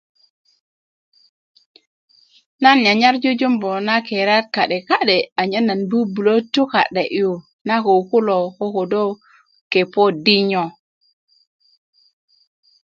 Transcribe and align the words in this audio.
nan 2.61 2.77
nyanyar 2.85 3.15
jujumbu 3.23 3.71
na 3.87 3.95
keriyat 4.07 4.45
ka'deka'de' 4.55 5.29
anyen 5.41 5.67
bubulö 5.89 6.35
tuka'de'yu 6.53 7.31
na 7.67 7.75
ko 7.85 7.93
kulo 8.09 8.37
ko 8.57 8.65
ködö 8.75 9.03
kepo 9.71 10.03
dinyo 10.25 10.65